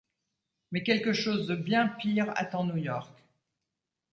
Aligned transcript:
Mais 0.71 0.81
quelque 0.81 1.13
chose 1.13 1.45
de 1.45 1.55
bien 1.55 1.87
pire 1.87 2.33
attend 2.35 2.63
New-York. 2.65 3.21